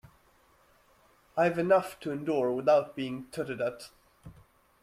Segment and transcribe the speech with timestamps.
[1.37, 3.89] I've enough to endure without being tutted at.